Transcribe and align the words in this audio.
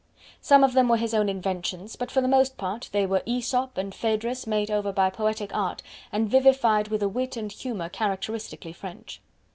Some 0.41 0.63
of 0.63 0.73
them 0.73 0.89
were 0.89 0.97
his 0.97 1.13
own 1.13 1.29
inventions, 1.29 1.95
but 1.95 2.09
for 2.09 2.21
the 2.21 2.27
most 2.27 2.57
part 2.57 2.89
they 2.91 3.05
were 3.05 3.21
"Aesop" 3.27 3.77
and 3.77 3.93
Phaedrus, 3.93 4.47
made 4.47 4.71
over 4.71 4.91
by 4.91 5.11
poetic 5.11 5.53
art 5.55 5.83
and 6.11 6.27
vivified 6.27 6.87
with 6.87 7.03
a 7.03 7.07
wit 7.07 7.37
and 7.37 7.51
humor 7.51 7.87
characteristically 7.87 8.73
French. 8.73 9.21